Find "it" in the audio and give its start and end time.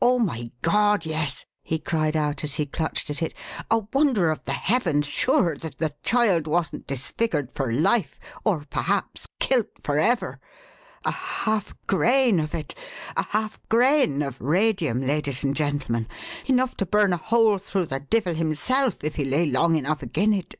3.20-3.34, 12.54-12.74, 20.32-20.56